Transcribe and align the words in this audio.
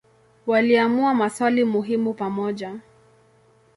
Waliamua 0.47 1.13
maswali 1.13 1.63
muhimu 1.63 2.13
pamoja. 2.13 2.79